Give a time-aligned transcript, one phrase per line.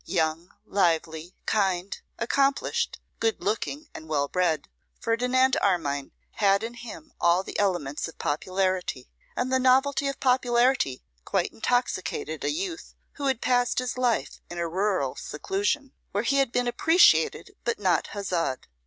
[0.07, 4.67] Young, lively, kind, accomplished, good looking, and well bred,
[4.99, 11.03] Ferdinand Armine had in him all the elements of popularity; and the novelty of popularity
[11.23, 16.37] quite intoxicated a youth who had passed his life in a rural seclusion, where he
[16.37, 18.65] had been appreciated, but not huzzaed.